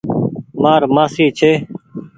[0.61, 1.51] مآر مآسي ڇي۔